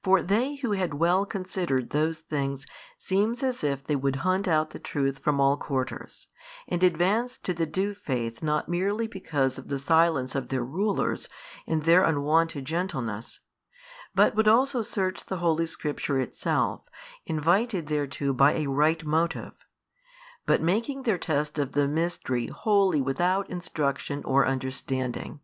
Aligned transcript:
For 0.00 0.22
they 0.22 0.54
who 0.62 0.70
had 0.78 0.94
well 0.94 1.26
considered 1.26 1.90
those 1.90 2.18
things 2.18 2.68
seem 2.96 3.32
as 3.32 3.64
if 3.64 3.82
they 3.82 3.96
would 3.96 4.14
hunt 4.22 4.46
out 4.46 4.70
the 4.70 4.78
truth 4.78 5.18
from 5.18 5.40
all 5.40 5.56
quarters, 5.56 6.28
and 6.68 6.84
advance 6.84 7.36
to 7.38 7.52
the 7.52 7.66
due 7.66 7.92
faith 7.92 8.44
not 8.44 8.68
merely 8.68 9.08
because 9.08 9.58
of 9.58 9.66
the 9.66 9.80
silence 9.80 10.36
of 10.36 10.50
their 10.50 10.62
rulers 10.62 11.28
and 11.66 11.82
their 11.82 12.04
unwonted 12.04 12.64
gentleness, 12.64 13.40
but 14.14 14.36
would 14.36 14.46
also 14.46 14.82
search 14.82 15.24
the 15.24 15.38
Holy 15.38 15.66
Scripture 15.66 16.20
itself, 16.20 16.82
invited 17.24 17.88
thereto 17.88 18.32
by 18.32 18.52
a 18.52 18.68
right 18.68 19.04
motive, 19.04 19.54
but 20.46 20.62
making 20.62 21.02
their 21.02 21.18
test 21.18 21.58
of 21.58 21.72
the 21.72 21.88
Mystery 21.88 22.46
wholly 22.46 23.00
without 23.02 23.50
instruction 23.50 24.22
or 24.22 24.44
|517 24.44 24.48
understanding. 24.48 25.40